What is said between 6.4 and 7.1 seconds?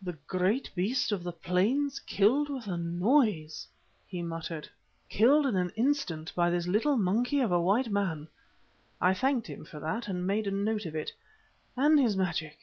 this little